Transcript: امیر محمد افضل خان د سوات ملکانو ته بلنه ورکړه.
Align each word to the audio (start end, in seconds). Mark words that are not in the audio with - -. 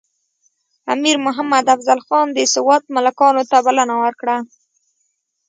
امیر 0.93 1.15
محمد 1.25 1.65
افضل 1.75 1.99
خان 2.07 2.27
د 2.33 2.39
سوات 2.53 2.83
ملکانو 2.95 3.43
ته 3.51 3.57
بلنه 3.65 3.95
ورکړه. 4.03 4.37